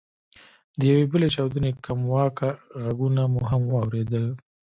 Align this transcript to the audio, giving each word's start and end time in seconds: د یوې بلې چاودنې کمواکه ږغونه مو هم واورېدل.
د 0.79 0.81
یوې 0.91 1.05
بلې 1.11 1.27
چاودنې 1.35 1.71
کمواکه 1.85 2.49
ږغونه 2.83 3.23
مو 3.33 3.41
هم 3.49 3.61
واورېدل. 3.73 4.25